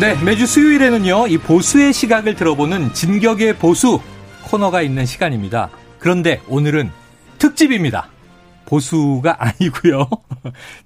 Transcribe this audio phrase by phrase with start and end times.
[0.00, 4.00] 네, 매주 수요일에는요, 이 보수의 시각을 들어보는 진격의 보수
[4.42, 5.70] 코너가 있는 시간입니다.
[6.00, 6.90] 그런데 오늘은
[7.38, 8.08] 특집입니다.
[8.66, 10.08] 보수가 아니고요.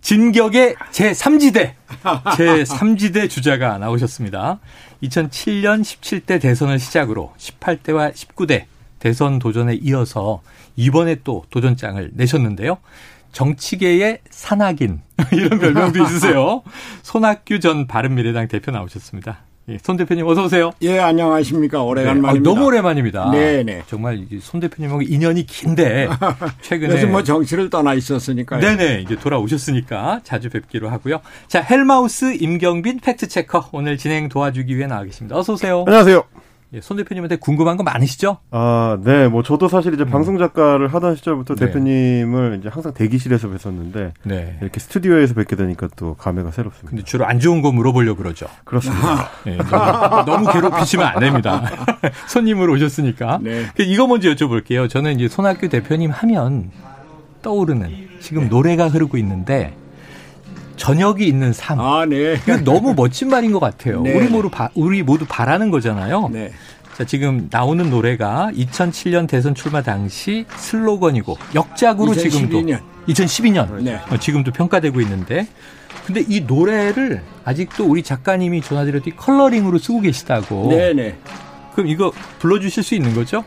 [0.02, 1.72] 진격의 제3지대,
[2.02, 4.60] 제3지대 주자가 나오셨습니다.
[5.02, 8.64] 2007년 17대 대선을 시작으로 18대와 19대
[8.98, 10.42] 대선 도전에 이어서
[10.76, 12.76] 이번에 또 도전장을 내셨는데요.
[13.42, 15.00] 정치계의 산악인
[15.32, 16.62] 이런 별명도 있으세요.
[17.02, 19.38] 손학규 전 바른미래당 대표 나오셨습니다.
[19.68, 20.72] 예, 손 대표님 어서 오세요.
[20.82, 21.82] 예, 안녕하십니까.
[21.84, 22.32] 오래간만입니다.
[22.32, 23.30] 네, 아, 너무 오랜만입니다.
[23.30, 23.82] 네, 네.
[23.86, 26.08] 정말 손 대표님하고 인연이 긴데
[26.62, 28.60] 최근에 그래서 뭐 정치를 떠나 있었으니까요.
[28.60, 31.20] 네 네 이제 돌아오셨으니까 자주 뵙기로 하고요.
[31.46, 35.36] 자 헬마우스 임경빈 fact checker 오늘 진행 도와주기 위해 나와 계십니다.
[35.38, 35.84] 어서 오세요.
[35.86, 36.24] 안녕하세요.
[36.74, 38.38] 예, 손 대표님한테 궁금한 거 많으시죠?
[38.50, 39.26] 아, 네.
[39.28, 40.10] 뭐 저도 사실 이제 음.
[40.10, 41.66] 방송 작가를 하던 시절부터 네.
[41.66, 44.58] 대표님을 이제 항상 대기실에서 뵀었는데 네.
[44.60, 46.90] 이렇게 스튜디오에서 뵙게 되니까 또 감회가 새롭습니다.
[46.90, 48.46] 근데 주로 안 좋은 거 물어보려고 그러죠.
[48.64, 49.30] 그렇습니다.
[49.46, 51.62] 예, 너무, 너무 괴롭히시면 안 됩니다.
[52.28, 53.38] 손님으로 오셨으니까.
[53.42, 53.64] 네.
[53.74, 54.90] 그 이거 먼저 여쭤볼게요.
[54.90, 56.70] 저는 이제 손학규 대표님 하면
[57.40, 59.74] 떠오르는 지금 노래가 흐르고 있는데
[60.78, 61.78] 저녁이 있는 삶.
[61.80, 62.34] 아, 네.
[62.34, 64.02] 이거 너무 멋진 말인 것 같아요.
[64.02, 64.14] 네.
[64.14, 66.30] 우리 모두 바, 우리 모두 바라는 거잖아요.
[66.32, 66.52] 네.
[66.96, 72.80] 자, 지금 나오는 노래가 2007년 대선 출마 당시 슬로건이고 역작으로 2012 지금도 년.
[73.08, 74.00] 2012년 네.
[74.10, 75.46] 어, 지금도 평가되고 있는데
[76.06, 80.68] 근데 이 노래를 아직도 우리 작가님이 전화드렸더니 컬러링으로 쓰고 계시다고.
[80.70, 81.18] 네, 네.
[81.74, 83.44] 그럼 이거 불러 주실 수 있는 거죠?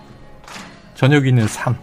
[0.95, 1.75] 저녁 있는 삶.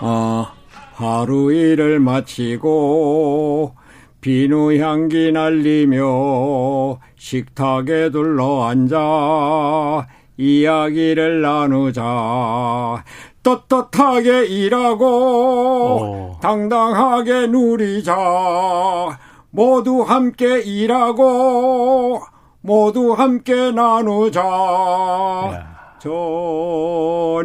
[0.00, 0.46] 어,
[0.94, 3.74] 하루 일을 마치고
[4.24, 10.06] 비누 향기 날리며 식탁에 둘러 앉아
[10.38, 13.04] 이야기를 나누자
[13.42, 16.40] 떳떳하게 일하고 오.
[16.40, 19.18] 당당하게 누리자
[19.50, 22.22] 모두 함께 일하고
[22.62, 25.74] 모두 함께 나누자 야.
[25.98, 27.44] 저녁이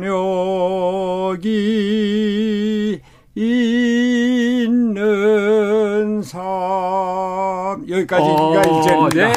[8.00, 9.10] 여기까지가 이제입니다.
[9.10, 9.34] 네.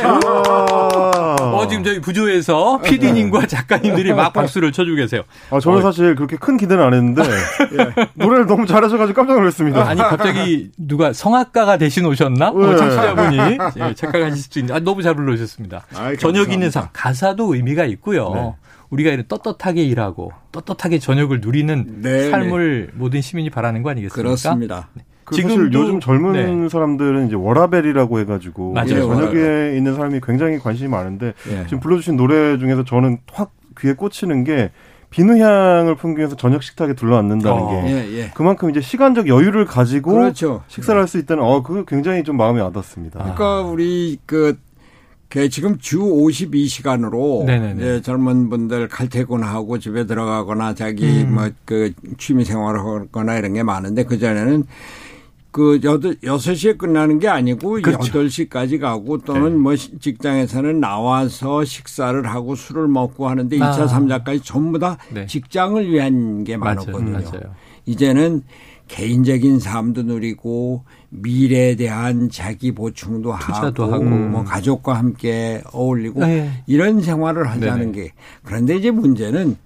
[1.41, 5.23] 어, 지금 저희 부조에서 PD님과 작가님들이 막 박수를 쳐주고 계세요.
[5.51, 5.83] 아, 저는 어.
[5.83, 7.23] 사실 그렇게 큰 기대는 안 했는데
[8.15, 9.87] 노래를 너무 잘하셔가지고 깜짝 놀랐습니다.
[9.89, 12.51] 아니 갑자기 누가 성악가가 대신 오셨나?
[12.51, 12.77] 어, 네.
[12.77, 13.37] 청취자분이
[13.89, 15.87] 예, 착각하실 수도 있는데 아, 너무 잘 불러주셨습니다.
[15.97, 16.53] 아이, 저녁.
[16.53, 18.31] 있는 삶 가사도 의미가 있고요.
[18.35, 18.53] 네.
[18.91, 24.23] 우리가 이런 떳떳하게 일하고 떳떳하게 저녁을 누리는 네, 삶을 모든 시민이 바라는 거 아니겠습니까?
[24.23, 24.89] 그렇습니다.
[25.25, 26.69] 그 지금도- 요즘 젊은 네.
[26.69, 29.03] 사람들은 이제 워라벨이라고 해가지고 맞아요.
[29.03, 29.77] 저녁에 워라벨.
[29.77, 31.65] 있는 사람이 굉장히 관심이 많은데 예.
[31.65, 34.71] 지금 불러주신 노래 중에서 저는 확 귀에 꽂히는 게
[35.11, 37.71] 비누 향을 풍기면서 저녁 식탁에 둘러앉는다는 어.
[37.71, 38.31] 게 예, 예.
[38.35, 40.63] 그만큼 이제 시간적 여유를 가지고 그렇죠.
[40.69, 43.19] 식사를 할 수 있다는 어 그거 굉장히 좀 마음에 와닿습니다.
[43.21, 44.59] 그러니까 우리 그,
[45.29, 47.75] 그 지금 주 52시간으로 네네네.
[47.83, 51.35] 이제 젊은 분들 칼퇴근하고 집에 들어가거나 자기 음.
[51.35, 54.65] 뭐그 취미 생활을 하거나 이런 게 많은데 그 전에는
[55.53, 58.09] 그 여덟 여섯 시에 끝나는 게 아니고 그렇죠.
[58.09, 59.57] 여덟 시까지 가고 또는 네.
[59.59, 63.71] 뭐 시- 직장에서는 나와서 식사를 하고 술을 먹고 하는데 이 아.
[63.71, 65.27] 2차, 3차까지 전부 다 네.
[65.27, 66.77] 직장을 위한 게 맞아요.
[66.77, 67.13] 많았거든요.
[67.13, 67.55] 맞아요.
[67.85, 68.43] 이제는
[68.89, 74.05] 개인적인 삶도 누리고 미래에 대한 자기 보충도 하고, 하고.
[74.05, 76.51] 뭐 가족과 함께 어울리고 네.
[76.67, 77.93] 이런 생활을 하자는 네네.
[77.93, 78.13] 게
[78.43, 79.57] 그런데 이제 문제는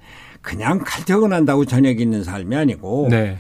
[0.43, 3.37] 그냥 칼퇴근한다고 저녁 있는 삶이 아니고 네.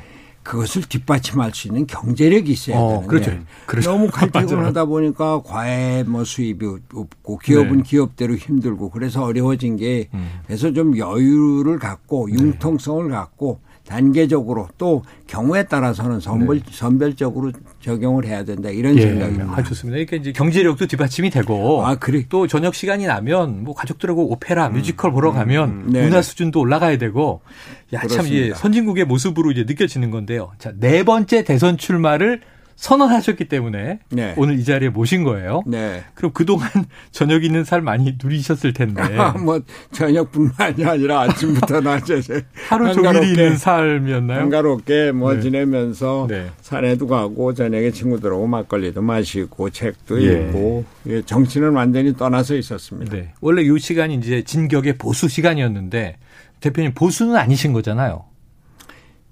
[0.46, 3.44] 그것을 뒷받침할 수 있는 경제력이 있어야 어, 되는데 그렇죠.
[3.66, 3.90] 그렇죠.
[3.90, 4.30] 너무 맞아요.
[4.30, 6.64] 칼퇴근 하다 보니까 과외 뭐 수입이
[6.94, 7.82] 없고 기업은 네.
[7.82, 10.28] 기업대로 힘들고 그래서 어려워진 게 음.
[10.46, 18.68] 그래서 좀 여유를 갖고 융통성을 갖고 단계적으로 또 경우에 따라서는 선별, 선별적으로 적용을 해야 된다
[18.68, 19.02] 이런 네.
[19.02, 19.06] 예.
[19.08, 19.52] 생각입니다.
[19.52, 19.94] 아, 좋습니다.
[19.94, 22.24] 그러니까 이제 경제력도 뒷받침이 되고 아, 그래.
[22.28, 26.06] 또 저녁 시간이 나면 뭐 가족들하고 오페라, 뮤지컬 보러 가면 네네.
[26.06, 27.40] 문화 수준도 올라가야 되고
[27.92, 28.56] 야참 이제 그렇습니다.
[28.56, 30.50] 선진국의 모습으로 이제 느껴지는 건데요.
[30.58, 32.40] 자, 네 번째 대선 출마를
[32.76, 34.34] 선언하셨기 때문에 네.
[34.36, 35.62] 오늘 이 자리에 모신 거예요.
[35.66, 36.04] 네.
[36.14, 36.68] 그럼 그동안
[37.10, 39.02] 저녁 있는 살 많이 누리셨을 텐데
[39.42, 39.60] 뭐
[39.92, 42.20] 저녁뿐만이 아니라 아침부터 낮에
[42.68, 44.40] 하루 종일 있는 삶이었나요?
[44.40, 45.40] 한가롭게 뭐 네.
[45.40, 46.50] 지내면서 네.
[46.60, 50.48] 산에도 가고 저녁에 친구들하고 막걸리도 마시고 책도 예.
[50.48, 53.16] 읽고 예, 정치는 완전히 떠나서 있었습니다.
[53.16, 53.32] 네.
[53.40, 56.18] 원래 이 시간이 이제 진격의 보수 시간이었는데
[56.60, 58.24] 대표님 보수는 아니신 거잖아요.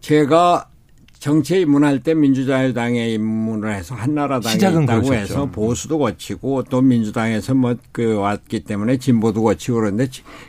[0.00, 0.68] 제가
[1.24, 5.14] 정치에 입문할 때 민주자유당에 입문을 해서 한나라당에 있다고 그러셨죠.
[5.14, 10.06] 해서 보수도 거치고 또 민주당에서 뭐 그 왔기 때문에 진보도 거치고 그런데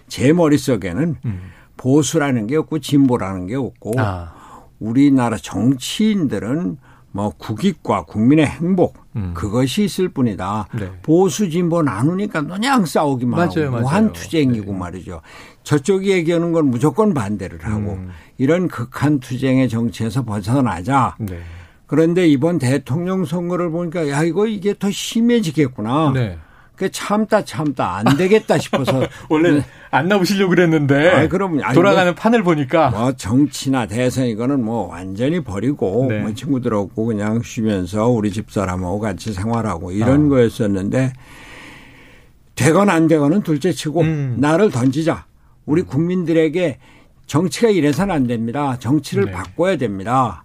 [0.10, 1.16] 제 머릿속에는
[1.78, 4.00] 보수라는 게 없고 진보라는 게 없고 음.
[4.00, 4.34] 아.
[4.82, 6.78] 우리나라 정치인들은
[7.16, 9.32] 뭐 국익과 국민의 행복 음.
[9.34, 10.68] 그것이 있을 뿐이다.
[10.78, 10.92] 네.
[11.02, 13.80] 보수 진보 나누니까 그냥 싸우기만 맞아요, 하고.
[13.80, 14.78] 무한 투쟁이고 네.
[14.78, 15.22] 말이죠.
[15.64, 18.10] 저쪽이 얘기하는 건 무조건 반대를 하고 음.
[18.38, 21.16] 이런 극한 투쟁의 정치에서 벗어나자.
[21.20, 21.40] 네.
[21.88, 26.12] 그런데 이번 대통령 선거를 보니까 야 이거 이게 더 심해지겠구나.
[26.76, 26.86] 네.
[26.86, 32.44] 그 참다 참다 안 되겠다 싶어서 원래 안 나오시려고 그랬는데 아이, 그럼, 아니, 돌아가는 판을
[32.44, 36.20] 보니까 뭐 정치나 대선 이거는 뭐 완전히 버리고 네.
[36.20, 40.30] 뭐 친구들하고 그냥 쉬면서 우리 집사람하고 같이 생활하고 이런 아.
[40.30, 41.14] 거였었는데
[42.56, 44.38] 되건 안 되건은 둘째치고 음.
[44.40, 45.26] 나를 던지자.
[45.66, 46.80] 우리 국민들에게
[47.26, 48.78] 정치가 이래서는 안 됩니다.
[48.80, 49.32] 정치를 네.
[49.32, 50.44] 바꿔야 됩니다.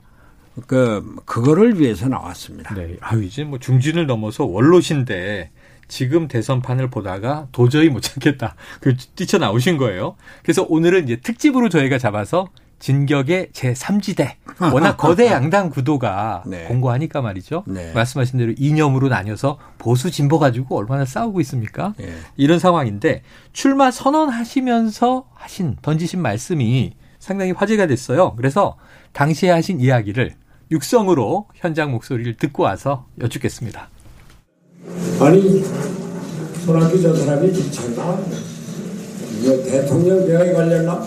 [0.67, 2.75] 그 그거를 위해서 나왔습니다.
[2.75, 2.97] 네.
[3.00, 5.50] 아유, 이제 뭐 중진을 넘어서 원로신데
[5.90, 8.54] 지금 대선판을 보다가 도저히 못 찾겠다.
[8.81, 10.16] 그 뛰쳐나오신 거예요.
[10.42, 12.48] 그래서 오늘은 이제 특집으로 저희가 잡아서
[12.78, 14.37] 진격의 제3지대.
[14.72, 16.64] 워낙 거대 양당 구도가 네.
[16.64, 17.64] 공고하니까 말이죠.
[17.66, 17.92] 네.
[17.92, 21.92] 말씀하신 대로 이념으로 나뉘어서 보수 진보 가지고 얼마나 싸우고 있습니까?
[22.00, 22.14] 예.
[22.37, 23.22] 이런 상황인데
[23.52, 28.34] 출마 선언하시면서 하신 던지신 말씀이 상당히 화제가 됐어요.
[28.37, 28.76] 그래서
[29.12, 30.34] 당시에 하신 이야기를
[30.70, 33.90] 육성으로 현장 목소리를 듣고 와서 여쭙겠습니다.
[35.21, 35.62] 아니
[36.65, 38.23] 손학규 저 사람이 미쳤나?
[39.43, 41.06] 이거 대통령 대화에 관련나?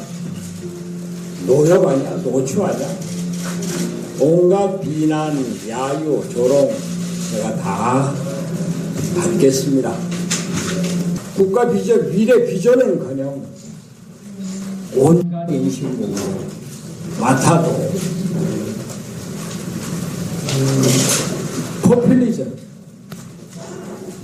[1.48, 2.18] 노역 아니야?
[2.18, 2.88] 노추 아니야?
[4.20, 5.36] 온갖 비난,
[5.68, 6.72] 야유, 조롱
[7.32, 8.14] 제가 다
[9.18, 9.98] 받겠습니다.
[11.36, 13.44] 국가 비전, 미래 비전은커녕
[14.96, 16.08] 온갖 인식으로
[17.20, 17.72] 맡아도
[20.56, 20.84] 음,
[21.82, 22.63] 포퓰리즘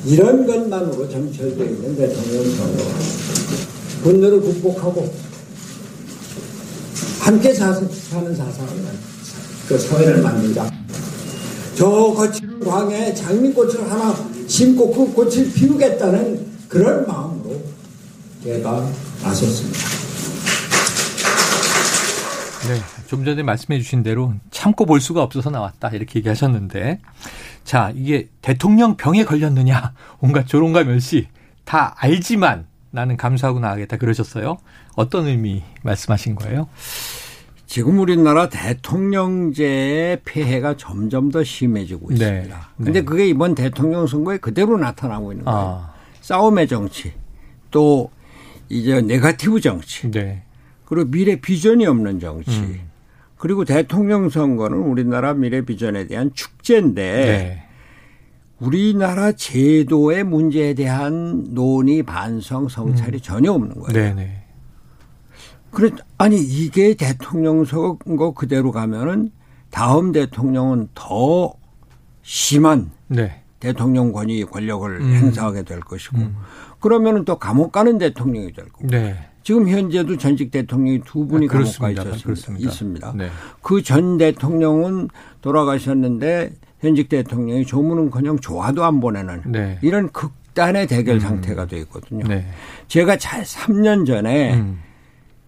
[0.05, 2.83] 이런 것만으로 정철되어 있는 대통령 선거
[4.03, 5.13] 분노를 극복하고
[7.19, 8.69] 함께 사, 사는 사상을
[9.67, 10.71] 그 사회를 만들자.
[11.75, 14.15] 저 거칠 광에 장미꽃을 하나
[14.47, 17.61] 심고 그 꽃을 피우겠다는 그런 마음으로
[18.43, 18.89] 제가
[19.21, 20.08] 나섰습니다.
[22.67, 23.05] 네.
[23.07, 25.89] 좀 전에 말씀해 주신 대로 참고 볼 수가 없어서 나왔다.
[25.89, 26.99] 이렇게 얘기하셨는데.
[27.63, 29.93] 자, 이게 대통령 병에 걸렸느냐.
[30.19, 31.27] 온갖 조롱과 멸시
[31.63, 33.97] 다 알지만 나는 감수하고 나가겠다.
[33.97, 34.57] 그러셨어요.
[34.95, 36.67] 어떤 의미 말씀하신 거예요?
[37.67, 42.15] 지금 우리나라 대통령제의 폐해가 점점 더 심해지고 네.
[42.15, 42.69] 있습니다.
[42.77, 43.01] 근데 네.
[43.05, 45.59] 그게 이번 대통령 선거에 그대로 나타나고 있는 거예요.
[45.59, 47.13] 아, 싸움의 정치,
[47.69, 48.09] 또
[48.69, 50.43] 이제 네가티브 정치, 네.
[50.89, 52.59] 그리고 미래 비전이 없는 정치.
[52.59, 52.79] 음.
[53.37, 57.63] 그리고 대통령 선거는 우리나라 미래 비전에 대한 축제인데 네.
[58.59, 63.87] 우리나라 제도의 문제에 대한 논의, 반성, 성찰이 전혀 없는 거예요.
[63.87, 63.93] 음.
[63.93, 64.43] 네, 네.
[65.71, 69.31] 그래 아니 이게 대통령 선거 그대로 가면은
[69.69, 71.53] 다음 대통령은 더
[72.23, 73.43] 심한 네.
[73.59, 75.13] 대통령 권위 권력을 음.
[75.13, 76.17] 행사하게 될 것이고
[76.79, 79.29] 그러면은 또 감옥 가는 대통령이 될 거고 네.
[79.49, 81.89] 지금 현재도 전직 대통령이 두 분이 아, 감옥 가.
[81.89, 82.69] 있었습니다.
[82.69, 83.13] 있습니다.
[83.15, 83.29] 네.
[83.63, 85.09] 그전 대통령은
[85.41, 86.51] 돌아가셨는데
[86.81, 89.79] 현직 대통령이 조문은커녕 조화도 안 보내는 네.
[89.81, 91.19] 이런 극단의 대결 음.
[91.21, 92.27] 상태가 돼 있거든요.
[92.27, 92.45] 네.
[92.87, 94.81] 제가 잘 3년 전에 음.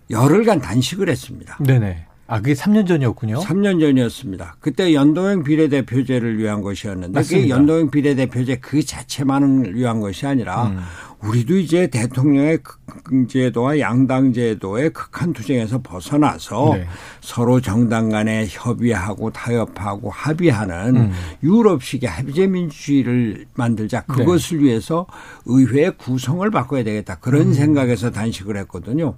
[0.09, 1.59] 열흘간 단식을 했습니다.
[1.63, 2.07] 네네.
[2.25, 3.41] 아, 그게 3년 전이었군요.
[3.41, 4.55] 3년 전이었습니다.
[4.61, 7.45] 그때 연동형 비례대표제를 위한 것이었는데 맞습니다.
[7.45, 10.79] 그 연동형 비례대표제 그 자체만을 위한 것이 아니라 음.
[11.23, 12.81] 우리도 이제 대통령의 극-
[13.29, 16.87] 제도와 양당 제도의 극한 투쟁에서 벗어나서 네.
[17.21, 21.11] 서로 정당 간에 협의하고 타협하고 합의하는 음.
[21.43, 24.05] 유럽식의 합의제 민주주의를 만들자 네.
[24.15, 25.05] 그것을 위해서
[25.45, 27.53] 의회의 구성을 바꿔야 되겠다 그런 음.
[27.53, 29.15] 생각에서 단식을 했거든요.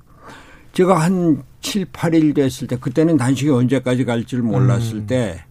[0.74, 5.08] 제가 한 7, 8일 됐을 때 그때는 단식이 언제까지 갈지를 몰랐을 음.
[5.08, 5.44] 때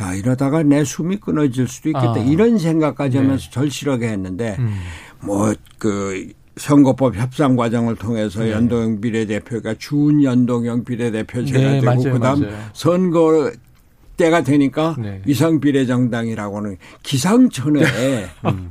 [0.00, 2.14] 야, 이러다가 내 숨이 끊어질 수도 있겠다.
[2.14, 2.18] 아.
[2.18, 3.22] 이런 생각까지 네.
[3.22, 4.74] 하면서 절실하게 했는데 음.
[5.24, 8.52] 뭐그 선거법 협상 과정을 통해서 네.
[8.52, 12.58] 연동형 비례대표가 준 연동형 비례대표제가 네, 되고 맞아요, 그다음 맞아요.
[12.72, 13.50] 선거
[14.16, 15.20] 때가 되니까 네.
[15.26, 18.26] 위성비례정당이라고는 기상천외.
[18.46, 18.70] 음.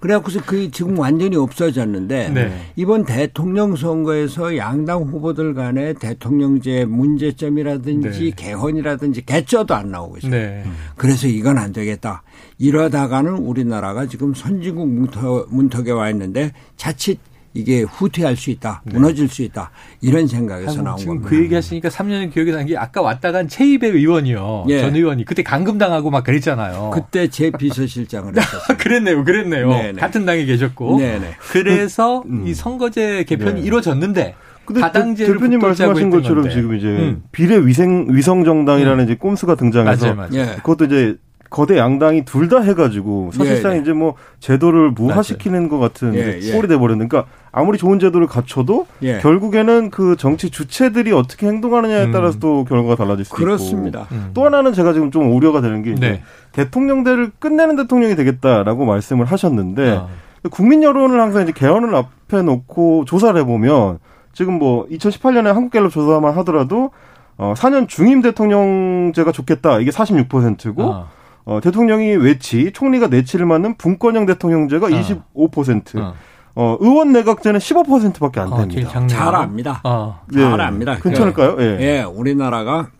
[0.00, 2.52] 그래갖고서 그 지금 완전히 없어졌는데 네.
[2.76, 8.30] 이번 대통령 선거에서 양당 후보들 간의 대통령제 문제점이라든지 네.
[8.36, 10.30] 개헌이라든지 개쩌도 안 나오고 있어요.
[10.30, 10.64] 네.
[10.96, 12.22] 그래서 이건 안 되겠다.
[12.58, 17.18] 이러다가는 우리나라가 지금 선진국 문턱, 문턱에 와 있는데 자칫
[17.54, 21.30] 이게 후퇴할 수 있다, 무너질 수 있다 이런 생각에서 나온 지금 겁니다.
[21.30, 24.64] 그 얘기 하시니까 3년 기억이 나는 게 아까 왔다 간 최이배 의원이요.
[24.68, 24.80] 예.
[24.80, 26.90] 전 의원이 그때 감금당하고 막 그랬잖아요.
[26.94, 28.76] 그때 제 비서실장을 했었어요.
[28.78, 29.68] 그랬네요, 그랬네요.
[29.68, 29.92] 네네.
[30.00, 30.98] 같은 당에 계셨고.
[30.98, 31.34] 네네.
[31.50, 33.66] 그래서 이 선거제 개편이 네.
[33.66, 36.54] 이루어졌는데 근데 다당제를 대표님 말씀하신 것처럼 건데.
[36.54, 37.22] 지금 이제 음.
[37.32, 40.30] 비례 위생 위성 정당이라는 이제 꼼수가 등장해서 맞아요, 맞아요.
[40.52, 40.56] 예.
[40.56, 41.16] 그것도 이제
[41.50, 43.80] 거대 양당이 둘 다 해가지고 사실상 예, 예.
[43.82, 46.52] 이제 뭐 제도를 무화시키는 것 같은 예, 이제 예.
[46.56, 49.18] 꼴이 돼버렸는 그러니까 아무리 좋은 제도를 갖춰도 예.
[49.18, 52.12] 결국에는 그 정치 주체들이 어떻게 행동하느냐에 음.
[52.12, 54.02] 따라서 또 결과가 달라질 수 그렇습니다.
[54.04, 54.30] 있고 음.
[54.32, 56.22] 또 하나는 제가 지금 좀 우려가 되는 게 이제 네.
[56.52, 60.08] 대통령대를 끝내는 대통령이 되겠다라고 말씀을 하셨는데 어.
[60.50, 63.98] 국민 여론을 항상 이제 개헌을 앞에 놓고 조사를 해보면
[64.32, 66.90] 지금 뭐 2018년에 한국갤럽 조사만 하더라도
[67.36, 71.08] 어 4년 중임 대통령제가 좋겠다 이게 46%고 어.
[71.44, 76.00] 어, 대통령이 외치 총리가 내치를 맞는 분권형 대통령제가 25%.
[76.00, 76.14] 어.
[76.54, 78.90] 어, 의원 내각제는 15%밖에 안 어, 제일 됩니다.
[78.92, 79.08] 작네요.
[79.08, 79.80] 잘 압니다.
[79.84, 80.20] 어.
[80.32, 80.62] 잘 예.
[80.62, 80.96] 압니다.
[80.96, 81.56] 괜찮을까요?
[81.60, 81.78] 예.
[81.80, 82.90] 예, 우리나라가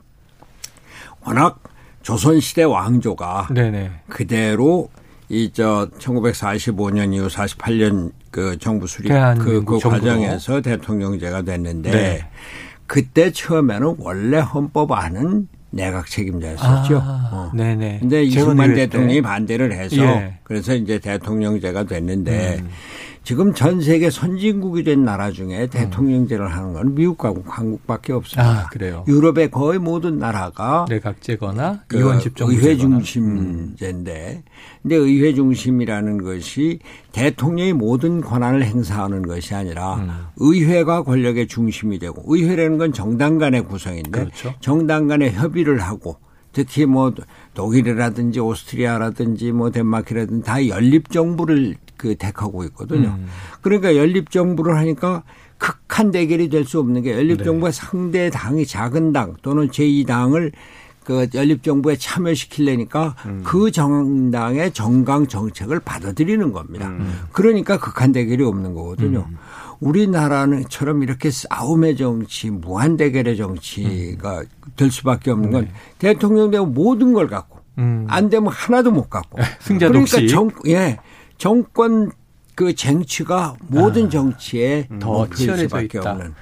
[1.25, 1.62] 워낙
[2.02, 3.90] 조선시대 왕조가 네네.
[4.09, 4.88] 그대로
[5.28, 9.78] 이 저 1945년 이후 48년 그 정부 수립 그, 그.
[9.78, 12.26] 과정에서 대통령제가 됐는데 네.
[12.87, 16.99] 그때 처음에는 원래 헌법 안은 내각 책임자였었죠.
[17.02, 17.50] 아, 어.
[17.54, 18.00] 네네.
[18.00, 18.75] 근데 이승만.
[18.75, 20.38] 대통령이 반대를 해서 예.
[20.42, 22.68] 그래서 이제 대통령제가 됐는데 음.
[23.25, 28.50] 지금 전 세계 선진국이 된 나라 중에 대통령제를 하는 건 미국과 한국밖에 없습니다.
[28.50, 29.05] 아, 그래요.
[29.07, 34.43] 유럽의 거의 모든 나라가 내각제거나 그 의원 집 정부 의회 중심제인데,
[34.83, 36.81] 근데 의회 중심이라는 것이
[37.12, 40.11] 대통령이 모든 권한을 행사하는 것이 아니라 음.
[40.37, 44.55] 의회가 권력의 중심이 되고 의회라는 건 정당 간의 구성인데 그렇죠.
[44.61, 46.17] 정당 간의 협의를 하고
[46.52, 47.12] 특히 뭐
[47.55, 53.11] 독일이라든지 오스트리아라든지 뭐 덴마크라든지 다 연립 정부를 그 택하고 있거든요.
[53.16, 53.26] 음.
[53.61, 55.23] 그러니까 연립 정부를 하니까
[55.56, 57.44] 극한 대결이 될 수 없는 게 연립 네.
[57.44, 60.50] 정부가 상대 당이 작은 당 또는 제2당을
[61.04, 63.42] 그 연립 정부에 참여시키려니까 음.
[63.44, 66.88] 그 정당의 정강 정책을 받아들이는 겁니다.
[66.88, 67.21] 음.
[67.30, 69.28] 그러니까 극한 대결이 없는 거거든요.
[69.78, 74.42] 우리나라는처럼 이렇게 싸움의 정치, 무한 대결의 정치가
[74.76, 75.68] 될 수밖에 없는 건
[75.99, 78.06] 대통령 되면 모든 걸 갖고 음.
[78.09, 79.38] 안 되면 하나도 못 갖고.
[79.61, 80.26] 승자 그러니까.
[80.28, 80.99] 정, 예,
[81.43, 82.13] 정권
[82.55, 84.99] 그 쟁취가 모든 정치에 아.
[85.01, 86.13] 더 목표일 치열해져 있다.
[86.13, 86.35] 없는.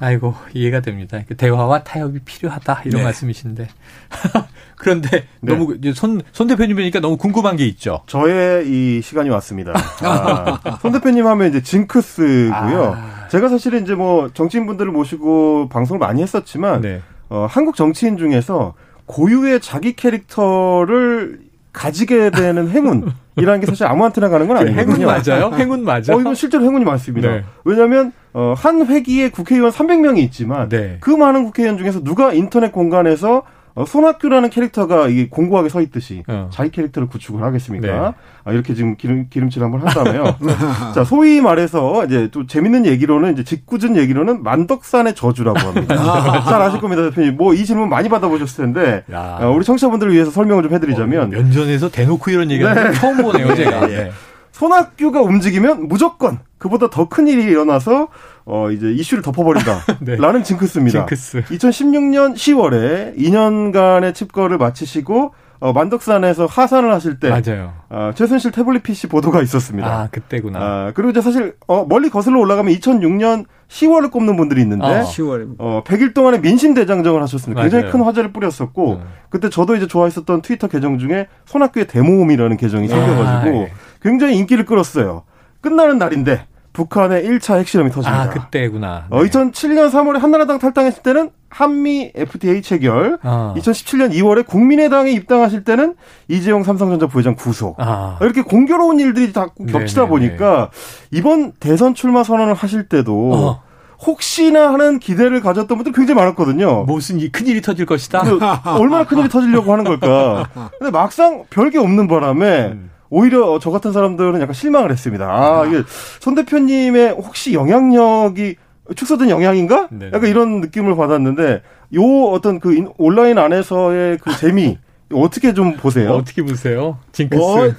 [0.00, 1.20] 아이고 이해가 됩니다.
[1.28, 3.04] 그 대화와 타협이 필요하다 이런 네.
[3.04, 3.68] 말씀이신데
[4.74, 5.54] 그런데 네.
[5.54, 8.02] 너무 이제 손, 손 대표님이니까 너무 궁금한 게 있죠.
[8.06, 9.74] 저의 이 시간이 왔습니다.
[10.02, 12.94] 아, 손 대표님 하면 이제 징크스고요.
[12.96, 13.28] 아.
[13.28, 17.00] 제가 사실은 이제 뭐 정치인분들을 모시고 방송을 많이 했었지만 네.
[17.28, 18.74] 어, 한국 정치인 중에서
[19.06, 21.47] 고유의 자기 캐릭터를
[21.78, 24.94] 가지게 되는 행운이라는 게 사실 아무한테나 가는 건 아니거든요.
[24.94, 25.50] 행운 맞아요?
[25.54, 26.12] 행운 맞아?
[26.12, 27.30] 어, 이건 실제로 행운이 많습니다.
[27.30, 27.44] 네.
[27.64, 30.96] 왜냐하면 어, 한 회기에 국회의원 300명이 있지만 네.
[30.98, 33.42] 그 많은 국회의원 중에서 누가 인터넷 공간에서 어,
[33.86, 36.48] 손학규라는 캐릭터가 이게 공고하게 서 있듯이 어.
[36.52, 37.86] 자기 캐릭터를 구축을 하겠습니까?
[37.86, 38.12] 네.
[38.44, 40.36] 아, 이렇게 지금 기름, 기름칠 한번 한다며요.
[40.94, 46.42] 자, 소위 말해서 이제 또 재밌는 얘기로는 이제 짓궂은 얘기로는 만덕산의 저주라고 합니다.
[46.44, 47.36] 잘 아실 겁니다, 대표님.
[47.36, 49.38] 뭐 이 질문 많이 받아보셨을 텐데 야.
[49.42, 53.54] 어, 우리 청취자분들을 위해서 설명을 좀 해드리자면 어, 면전에서 대놓고 이런 얘기하는 거 처음 보네요,
[53.54, 53.88] 제가.
[53.90, 53.96] 예, 예.
[54.04, 54.10] 네.
[54.52, 58.08] 손학규가 움직이면 무조건 그보다 더 큰 일이 일어나서
[58.50, 59.80] 어 이제 이슈를 덮어버린다.
[60.00, 60.16] 네.
[60.16, 61.00] 라는 징크스입니다.
[61.00, 61.42] 징크스.
[61.44, 67.74] 2016년 10월에 2년간의 칩거를 마치시고 어, 만덕산에서 하산을 하실 때 맞아요.
[67.90, 69.86] 어, 최순실 태블릿 PC 보도가 있었습니다.
[69.86, 70.58] 아 그때구나.
[70.60, 75.02] 아, 그리고 이제 사실 어, 멀리 거슬러 올라가면 2006년 10월을 꼽는 분들이 있는데 어.
[75.02, 75.56] 10월.
[75.58, 77.60] 어, 100일 동안의 민심 대장정을 하셨습니다.
[77.60, 77.92] 굉장히 맞아요.
[77.92, 79.02] 큰 화제를 뿌렸었고 음.
[79.28, 83.72] 그때 저도 이제 좋아했었던 트위터 계정 중에 손학규의 대모험이라는 계정이 생겨가지고 예.
[84.00, 85.24] 굉장히 인기를 끌었어요.
[85.60, 86.46] 끝나는 날인데
[86.78, 88.22] 북한의 1차 핵실험이 터집니다.
[88.22, 89.06] 아 그때구나.
[89.10, 93.18] 어, 2007년 3월에 한나라당 탈당했을 때는 한미 FTA 체결.
[93.22, 93.52] 아.
[93.56, 95.96] 2017년 2월에 국민의당에 입당하실 때는
[96.28, 97.74] 이재용 삼성전자 부회장 구속.
[97.80, 98.16] 아.
[98.20, 100.08] 이렇게 공교로운 일들이 자꾸 겹치다 네네네.
[100.08, 100.70] 보니까
[101.10, 103.62] 이번 대선 출마 선언을 하실 때도 어.
[104.06, 106.84] 혹시나 하는 기대를 가졌던 분들 굉장히 많았거든요.
[106.84, 108.22] 무슨 이 큰일이 터질 것이다.
[108.22, 108.38] 그
[108.70, 110.48] 얼마나 큰일이 터지려고 하는 걸까.
[110.78, 112.90] 근데 막상 별게 없는 바람에 음.
[113.10, 115.26] 오히려 저 같은 사람들은 약간 실망을 했습니다.
[115.26, 115.82] 아, 이게
[116.20, 118.56] 손 대표님의 혹시 영향력이
[118.94, 119.88] 축소된 영향인가?
[119.90, 120.10] 네.
[120.12, 121.62] 약간 이런 느낌을 받았는데
[121.96, 124.78] 요 어떤 그 인- 온라인 안에서의 그 재미
[125.12, 126.12] 어떻게 좀 보세요?
[126.12, 126.98] 어떻게 보세요?
[127.12, 127.38] 징크스.
[127.40, 127.72] 뭐,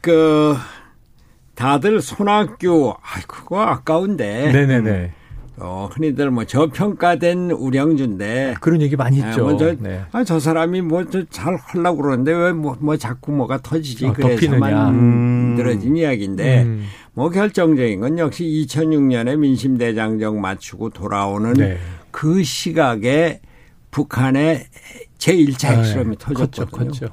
[0.00, 0.56] 그,
[1.54, 4.52] 다들 손학규, 아 그거 아까운데.
[4.52, 5.12] 네네네.
[5.60, 8.54] 어, 흔히들 뭐 저평가된 우량주인데.
[8.60, 9.44] 그런 얘기 많이 있죠.
[9.44, 10.02] 뭐 저, 네.
[10.12, 14.36] 아, 저 사람이 뭐잘 하려고 그러는데 왜 뭐 뭐 자꾸 뭐가 터지지 어, 덮이느냐.
[14.36, 15.54] 그래서만 음.
[15.56, 16.84] 늘어진 이야기인데 음.
[17.14, 21.78] 뭐 결정적인 건 역시 2006년에 민심 대장정 맞추고 돌아오는 네.
[22.10, 23.40] 그 시각에
[23.90, 24.66] 북한의
[25.18, 26.88] 제1차 핵실험이 네, 컸죠, 터졌거든요.
[26.90, 27.08] 컸죠.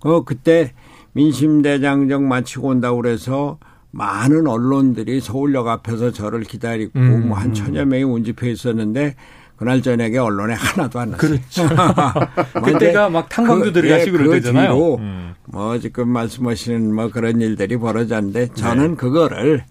[0.00, 0.72] 어, 그때
[1.12, 3.58] 민심 대장정 마치고 온다고 그래서
[3.96, 9.14] 많은 언론들이 서울역 앞에서 저를 기다리고 음, 뭐한 천여 명이 운집해 있었는데
[9.56, 11.30] 그날 저녁에 언론에 하나도 안 났어요.
[11.30, 11.62] 그렇죠.
[12.54, 14.74] 뭐 그때가 막 탄광도 그, 예, 그럴 그 때잖아요.
[14.74, 15.34] 뒤로 음.
[15.46, 18.94] 뭐 지금 말씀하시는 뭐 그런 일들이 벌어졌는데 저는 네.
[18.96, 19.64] 그거를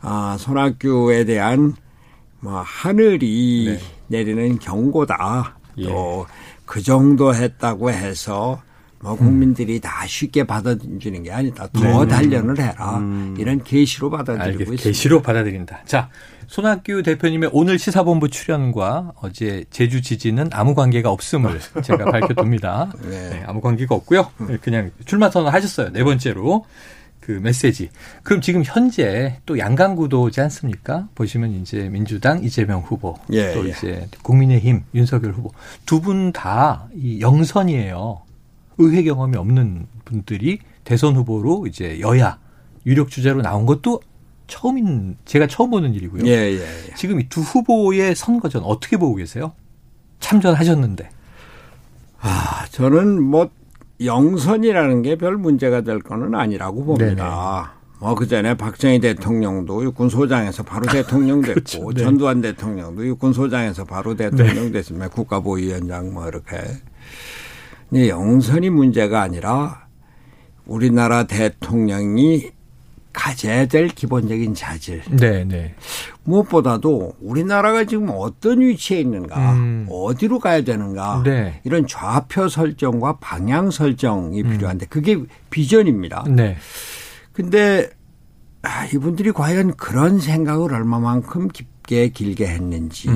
[0.00, 1.74] 아, 손학규에 대한
[2.40, 3.78] 뭐 하늘이
[4.08, 5.56] 내리는 경고다.
[5.76, 5.84] 네.
[5.84, 5.88] 예.
[5.88, 8.60] 또그 정도 했다고 해서
[9.02, 11.66] 뭐 국민들이 다 쉽게 받아주는 게 아니다.
[11.72, 13.00] 더 단련을 해라.
[13.36, 14.72] 이런 계시로 받아들이고 알겠습니다.
[14.74, 14.82] 있습니다.
[14.82, 15.80] 계시로 받아들인다.
[15.86, 16.08] 자,
[16.46, 22.92] 손학규 대표님의 오늘 시사본부 출연과 어제 제주 지진은 아무 관계가 없음을 제가 밝혀둡니다.
[23.02, 23.30] 네.
[23.30, 24.30] 네, 아무 관계가 없고요.
[24.60, 25.90] 그냥 출마 선언 하셨어요.
[25.92, 26.64] 네 번째로
[27.20, 27.88] 그 메시지.
[28.22, 31.08] 그럼 지금 현재 또 양강구도지 않습니까?
[31.14, 33.70] 보시면 이제 민주당 이재명 후보, 예, 또 예.
[33.70, 35.50] 이제 국민의힘 윤석열 후보
[35.86, 38.22] 두 분 다 이 영선이에요.
[38.78, 42.38] 의회 경험이 없는 분들이 대선 후보로 이제 여야
[42.86, 44.00] 유력 주자로 나온 것도
[44.48, 46.24] 처음인 제가 처음 보는 일이고요.
[46.26, 46.94] 예, 예, 예.
[46.96, 49.52] 지금 이 두 후보의 선거전 어떻게 보고 계세요?
[50.20, 51.08] 참전하셨는데.
[52.20, 53.50] 아, 저는 뭐
[54.04, 57.74] 영선이라는 게 별 문제가 될 거는 아니라고 봅니다.
[58.00, 61.92] 뭐 그전에 박정희 대통령도 육군소장에서 바로 대통령 됐고 그렇죠.
[61.94, 62.02] 네.
[62.02, 65.08] 전두환 대통령도 육군소장에서 바로 대통령 됐습니다.
[65.08, 66.56] 국가보위원장 뭐 이렇게.
[67.94, 69.86] 영선이 문제가 아니라
[70.66, 72.50] 우리나라 대통령이
[73.12, 75.02] 가져야 될 기본적인 자질.
[75.10, 75.74] 네, 네.
[76.24, 79.86] 무엇보다도 우리나라가 지금 어떤 위치에 있는가, 음.
[79.90, 81.60] 어디로 가야 되는가, 네.
[81.64, 85.18] 이런 좌표 설정과 방향 설정이 필요한데 그게
[85.50, 86.24] 비전입니다.
[86.30, 86.56] 네.
[87.32, 87.90] 근데
[88.62, 93.08] 아, 이분들이 과연 그런 생각을 얼마만큼 깊게 길게 했는지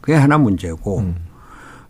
[0.00, 1.14] 그게 하나 문제고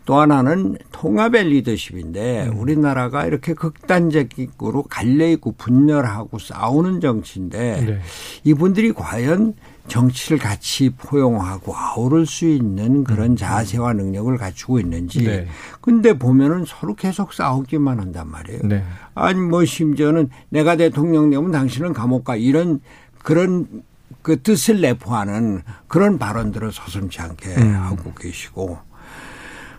[0.05, 7.99] 또 하나는 통합의 리더십인데 우리나라가 이렇게 극단적으로 갈려 있고 분열하고 싸우는 정치인데 네.
[8.43, 9.55] 이분들이 과연
[9.87, 15.23] 정치를 같이 포용하고 아우를 수 있는 그런 자세와 능력을 갖추고 있는지.
[15.23, 15.47] 네.
[15.81, 18.61] 근데 보면은 서로 계속 싸우기만 한단 말이에요.
[18.63, 18.83] 네.
[19.15, 22.79] 아니 뭐 심지어는 내가 대통령 되면 당신은 감옥 가 이런
[23.23, 23.83] 그런
[24.21, 28.79] 그 뜻을 내포하는 그런 발언들을 서슴지 않게 하고 계시고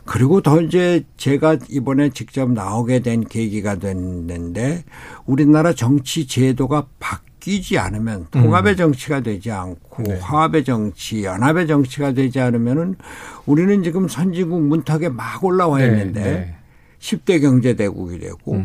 [0.06, 4.84] 그리고 더 이제 제가 이번에 직접 나오게 된 계기가 됐는데
[5.26, 10.18] 우리나라 정치 제도가 바뀌지 않으면 통합의 정치가 되지 않고 네.
[10.20, 12.94] 화합의 정치, 연합의 정치가 되지 않으면은
[13.46, 16.54] 우리는 지금 선진국 문턱에 막 올라와 네, 있는데 네.
[17.00, 18.64] 10대 경제대국이 되고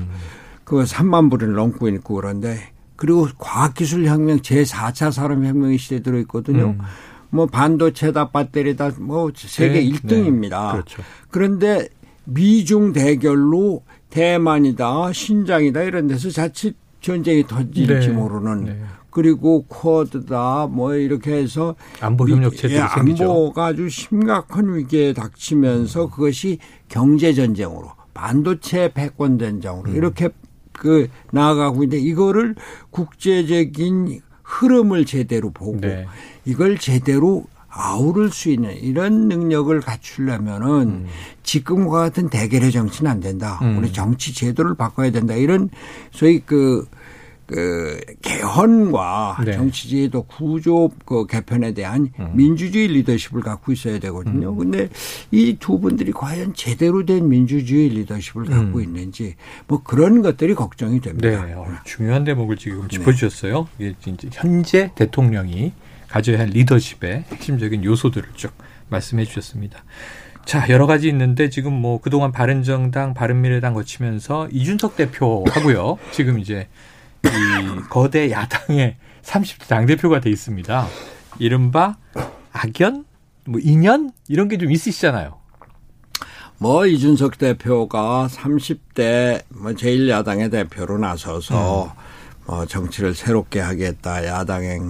[0.64, 6.76] 그 3만 불을 넘고 있고 그런데 그리고 과학기술혁명 제4차 산업혁명의 시대에 들어있거든요.
[7.32, 10.66] 뭐 반도체다 배터리다 뭐 세계 네, 1등입니다.
[10.68, 11.02] 네, 그렇죠.
[11.30, 11.88] 그런데
[12.26, 18.82] 미중 대결로 대만이다 신장이다 이런 데서 자칫 전쟁이 터질지 네, 모르는 네.
[19.10, 23.24] 그리고 쿼드다 뭐 이렇게 해서 안보 미- 협력체들이 예, 생기죠.
[23.24, 29.96] 안보가 아주 심각한 위기에 닥치면서 그것이 경제 전쟁으로 반도체 패권 전쟁으로 음.
[29.96, 30.30] 이렇게
[30.74, 32.56] 그 나아가고 있는데 이거를
[32.90, 36.06] 국제적인 흐름을 제대로 보고 네.
[36.46, 41.06] 이걸 제대로 아우를 수 있는 이런 능력을 갖추려면은
[41.44, 43.60] 지금과 같은 대결의 정치는 안 된다.
[43.62, 43.78] 음.
[43.78, 45.36] 우리 정치 제도를 바꿔야 된다.
[45.36, 45.70] 이런
[46.12, 46.86] 소위 그,
[47.46, 49.54] 그 개헌과 네.
[49.54, 52.32] 정치 제도 구조 그 개편에 대한 음.
[52.34, 54.54] 민주주의 리더십을 갖고 있어야 되거든요.
[54.54, 54.90] 근데
[55.32, 58.84] 이 두 분들이 과연 제대로 된 민주주의 리더십을 갖고 음.
[58.84, 59.36] 있는지
[59.68, 61.46] 뭐 그런 것들이 걱정이 됩니다.
[61.46, 63.68] 네, 어, 중요한 대목을 지금 짚어주셨어요.
[63.80, 63.96] 이게
[64.34, 65.72] 현재 대통령이
[66.12, 68.52] 가져야 할 리더십의 핵심적인 요소들을 쭉
[68.90, 69.84] 말씀해 주셨습니다.
[70.46, 75.98] 자, 여러 가지 있는데 지금 뭐 그동안 바른정당, 바른미래당 거치면서 이준석 대표 하고요.
[76.12, 76.68] 지금 이제
[77.24, 77.30] 이
[77.90, 80.88] 거대 야당의 30대 당대표가 돼 있습니다.
[81.40, 81.96] 이른바
[82.52, 83.06] 악연?
[83.46, 84.12] 뭐 인연?
[84.28, 85.40] 이런 게 좀 있으시잖아요.
[86.58, 91.96] 뭐 이준석 대표가 30대 뭐 제1야당의 대표로 나서서
[92.52, 94.82] 뭐 정치를 새롭게 하겠다, 야당의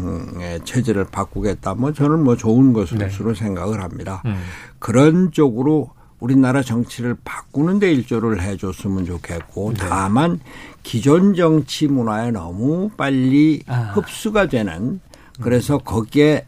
[0.66, 3.34] 체제를 바꾸겠다, 뭐 저는 뭐 좋은 것으로 네.
[3.36, 4.24] 생각을 합니다.
[4.26, 4.36] 음.
[4.80, 10.40] 그런 쪽으로 우리나라 정치를 바꾸는 데 일조를 해줬으면 좋겠고 다만
[10.82, 13.92] 기존 정치 문화에 너무 빨리 아.
[13.94, 15.00] 흡수가 되는
[15.40, 16.48] 그래서 거기에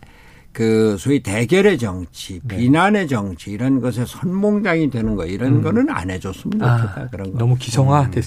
[0.54, 6.52] 그 소위 대결의 정치, 비난의 정치 이런 것에 선봉장이 되는 거 이런 거는 안 해줬으면
[6.60, 7.40] 좋겠다 아, 그런 거.
[7.40, 8.24] 너무 기성화 됐,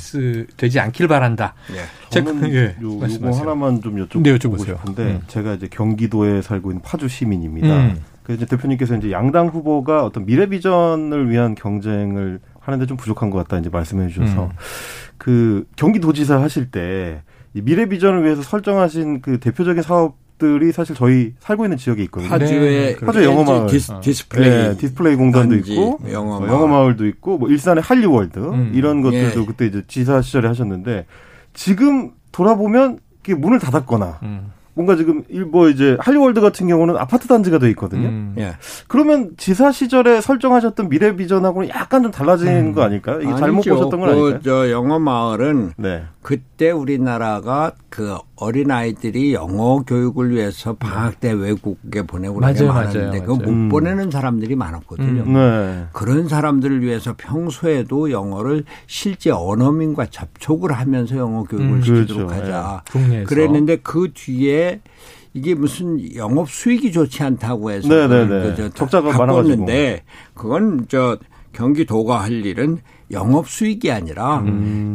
[0.56, 1.54] 되지 않길 바란다.
[1.72, 1.76] 예.
[2.10, 3.42] 제- 저는 예, 요, 요거 말씀하세요.
[3.42, 4.76] 하나만 좀 여쭤보고 네, 여쭤보세요.
[4.78, 5.20] 싶은데 음.
[5.28, 7.68] 제가 이제 경기도에 살고 있는 파주 시민입니다.
[7.68, 8.00] 음.
[8.24, 13.38] 그래서 이제 대표님께서 이제 양당 후보가 어떤 미래 비전을 위한 경쟁을 하는데 좀 부족한 것
[13.38, 14.50] 같다 이제 말씀해 주셔서 음.
[15.16, 21.64] 그 경기도지사 하실 때이 미래 비전을 위해서 설정하신 그 대표적인 사업 들이 사실 저희 살고
[21.64, 22.28] 있는 지역에 있거든요.
[22.28, 23.66] 파주의 네, 파주 영어 마을.
[23.68, 26.52] 디스, 디스플레이 네, 디스플레이 공단도 단지, 있고 영어 어, 마을.
[26.52, 28.72] 영어 마을도 있고 뭐 일산의 한류월드 음.
[28.74, 29.46] 이런 것들도 예.
[29.46, 31.06] 그때 이제 지사 시절에 하셨는데
[31.54, 34.52] 지금 돌아보면 그게 문을 닫았거나 음.
[34.76, 38.08] 뭔가 지금 일- 뭐 이제 할리월드 같은 경우는 아파트 단지가 돼 있거든요.
[38.08, 38.34] 음.
[38.38, 38.52] 예.
[38.88, 42.72] 그러면 지사 시절에 설정하셨던 미래 비전하고는 약간 좀 달라진 음.
[42.74, 43.22] 거 아닐까요?
[43.22, 43.74] 이게 잘못 아니죠.
[43.74, 44.40] 보셨던 건 그, 아닐까요?
[44.44, 46.02] 저 영어 마을은 네.
[46.20, 53.20] 그때 우리나라가 그 어린 아이들이 영어 교육을 위해서 방학 때 외국에 보내고 그런 게 많았는데
[53.20, 53.48] 그거 못.
[53.48, 53.68] 음.
[53.70, 55.22] 보내는 사람들이 많았거든요.
[55.22, 55.32] 음.
[55.32, 55.84] 네.
[55.92, 62.44] 그런 사람들을 위해서 평소에도 영어를 실제 언어민과 접촉을 하면서 영어 교육을 음, 시키도록 그렇죠.
[62.52, 62.82] 하자.
[62.90, 63.26] 국내에서.
[63.26, 64.65] 그랬는데 그 뒤에
[65.34, 68.50] 이게 무슨 영업 수익이 좋지 않다고 해서 네, 네, 그걸 네.
[68.50, 70.02] 그저 적자가 바꿨는데
[70.34, 71.18] 그건 저
[71.52, 72.78] 경기도가 할 일은
[73.12, 74.44] 영업 수익이 아니라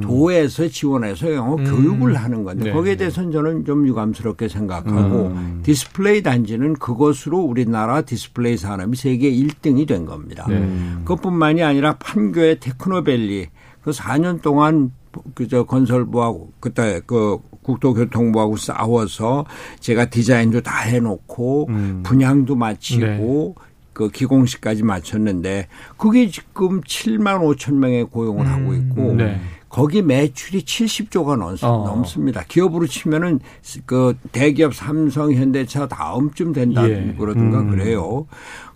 [0.02, 1.64] 도에서 지원해서 영어 음.
[1.64, 2.98] 교육을 하는 건데 네, 거기에 네.
[2.98, 5.62] 대해서는 저는 좀 유감스럽게 생각하고 음.
[5.64, 10.46] 디스플레이 단지는 그것으로 우리나라 디스플레이 산업이 세계 1등이 된 겁니다.
[10.50, 10.60] 네.
[11.06, 13.48] 그것뿐만이 아니라 판교의 테크노밸리
[13.82, 14.92] 그 4년 동안
[15.34, 19.46] 그저 건설부하고 그때 그 국토교통부하고 싸워서
[19.80, 22.04] 제가 디자인도 다 해놓고 음.
[22.04, 23.56] 분양도 마치고
[23.94, 29.40] 그 기공식까지 마쳤는데 그게 지금 7만 5천 명의 고용을 하고 있고 네.
[29.72, 31.86] 거기 매출이 70조가 넘, 어.
[31.86, 32.44] 넘습니다.
[32.48, 33.40] 기업으로 치면은
[33.86, 37.16] 그 대기업 삼성, 현대차 다음쯤 된다 예.
[37.18, 37.70] 그러든가 음.
[37.70, 38.28] 그래요.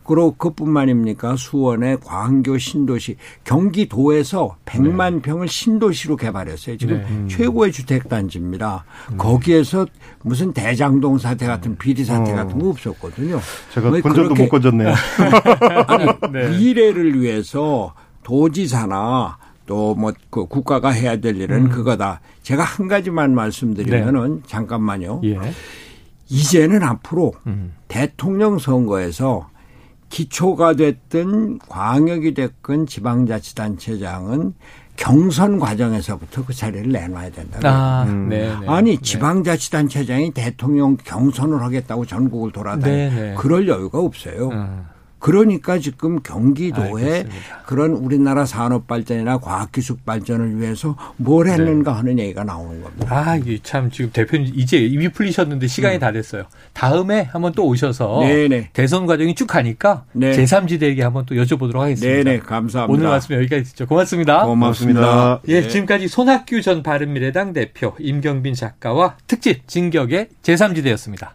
[0.05, 1.35] 그리고 그뿐만입니까?
[1.35, 6.77] 수원의 광교 신도시 경기도에서 100만 평을 신도시로 개발했어요.
[6.77, 7.35] 지금 네.
[7.35, 8.85] 최고의 주택 단지입니다.
[9.17, 9.87] 거기에서
[10.21, 12.35] 무슨 대장동 사태 같은 비리 사태 어.
[12.35, 13.39] 같은 거 없었거든요.
[13.73, 14.93] 제가 왜 건전도 못 건졌네요.
[15.87, 16.57] 아니 네.
[16.57, 21.69] 미래를 위해서 도지사나 또뭐그 국가가 해야 될 일은 음.
[21.69, 22.21] 그거다.
[22.43, 25.21] 제가 한 가지만 말씀드리면은 잠깐만요.
[25.23, 25.39] 예.
[26.29, 27.73] 이제는 앞으로 음.
[27.87, 29.49] 대통령 선거에서
[30.15, 34.53] 기초가 됐든 광역이 됐건 지방자치단체장은
[34.95, 37.59] 경선 과정에서부터 그 자리를 내놔야 된다.
[37.65, 38.29] 아, 음.
[38.29, 38.65] 네, 네.
[38.65, 39.01] 아니 네.
[39.01, 43.35] 지방자치단체장이 대통령 경선을 하겠다고 전국을 돌아다니 네, 네.
[43.37, 44.51] 그럴 여유가 없어요.
[44.53, 44.85] 음.
[45.25, 47.63] 그러니까 지금 경기도에 알겠습니다.
[47.65, 51.97] 그런 우리나라 산업 발전이나 과학 기술 발전을 위해서 뭘 했는가 네.
[51.97, 53.07] 하는 얘기가 나오는 겁니다.
[53.09, 56.43] 아, 이게 참 지금 대표님 이제 입이 풀리셨는데 시간이 다 됐어요.
[56.73, 58.27] 다음에 한번 또 오셔서 음.
[58.27, 58.69] 네네.
[58.73, 60.31] 대선 과정이 쭉 가니까 네.
[60.37, 62.23] 제3지대에게 한번 또 여쭤보도록 하겠습니다.
[62.23, 62.93] 네네, 감사합니다.
[62.93, 63.87] 오늘 말씀 여기까지 듣죠.
[63.87, 64.45] 고맙습니다.
[64.45, 65.01] 고맙습니다.
[65.01, 65.41] 고맙습니다.
[65.47, 65.67] 예, 네.
[65.67, 71.29] 지금까지 손학규 전 바른미래당 대표, 임경빈 작가와 특집 진격의 제3지대였습니다.